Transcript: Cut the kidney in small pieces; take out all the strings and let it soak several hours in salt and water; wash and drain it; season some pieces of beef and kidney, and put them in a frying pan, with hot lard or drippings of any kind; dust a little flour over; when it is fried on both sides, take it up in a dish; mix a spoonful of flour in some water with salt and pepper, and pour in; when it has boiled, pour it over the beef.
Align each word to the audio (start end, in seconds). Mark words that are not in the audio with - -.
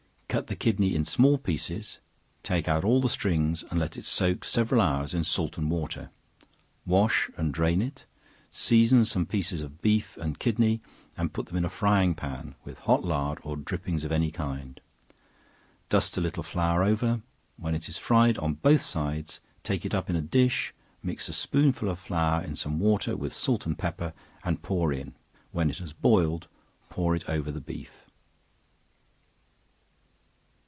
Cut 0.33 0.47
the 0.47 0.55
kidney 0.55 0.95
in 0.95 1.03
small 1.03 1.37
pieces; 1.37 1.99
take 2.41 2.65
out 2.65 2.85
all 2.85 3.01
the 3.01 3.09
strings 3.09 3.65
and 3.69 3.77
let 3.77 3.97
it 3.97 4.05
soak 4.05 4.45
several 4.45 4.79
hours 4.79 5.13
in 5.13 5.25
salt 5.25 5.57
and 5.57 5.69
water; 5.69 6.09
wash 6.85 7.29
and 7.35 7.53
drain 7.53 7.81
it; 7.81 8.05
season 8.49 9.03
some 9.03 9.25
pieces 9.25 9.59
of 9.59 9.81
beef 9.81 10.15
and 10.15 10.39
kidney, 10.39 10.79
and 11.17 11.33
put 11.33 11.47
them 11.47 11.57
in 11.57 11.65
a 11.65 11.69
frying 11.69 12.15
pan, 12.15 12.55
with 12.63 12.79
hot 12.79 13.03
lard 13.03 13.39
or 13.43 13.57
drippings 13.57 14.05
of 14.05 14.11
any 14.13 14.31
kind; 14.31 14.79
dust 15.89 16.15
a 16.17 16.21
little 16.21 16.43
flour 16.43 16.81
over; 16.81 17.21
when 17.57 17.75
it 17.75 17.89
is 17.89 17.97
fried 17.97 18.37
on 18.37 18.53
both 18.53 18.79
sides, 18.79 19.41
take 19.63 19.85
it 19.85 19.93
up 19.93 20.09
in 20.09 20.15
a 20.15 20.21
dish; 20.21 20.73
mix 21.03 21.27
a 21.27 21.33
spoonful 21.33 21.89
of 21.89 21.99
flour 21.99 22.41
in 22.41 22.55
some 22.55 22.79
water 22.79 23.17
with 23.17 23.33
salt 23.33 23.65
and 23.65 23.77
pepper, 23.77 24.13
and 24.45 24.61
pour 24.61 24.93
in; 24.93 25.13
when 25.51 25.69
it 25.69 25.79
has 25.79 25.91
boiled, 25.91 26.47
pour 26.89 27.17
it 27.17 27.27
over 27.27 27.51
the 27.51 27.59
beef. 27.59 27.91